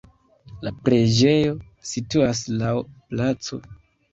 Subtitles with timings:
[0.67, 1.51] La preĝejo
[1.91, 3.63] situas laŭ placo.